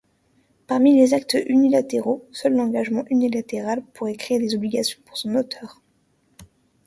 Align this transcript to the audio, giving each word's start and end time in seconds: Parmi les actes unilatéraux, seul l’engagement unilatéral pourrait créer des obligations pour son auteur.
Parmi 0.65 0.95
les 0.97 1.13
actes 1.13 1.37
unilatéraux, 1.47 2.27
seul 2.31 2.55
l’engagement 2.55 3.05
unilatéral 3.11 3.83
pourrait 3.93 4.15
créer 4.15 4.39
des 4.39 4.55
obligations 4.55 4.99
pour 5.05 5.15
son 5.15 5.35
auteur. 5.35 5.79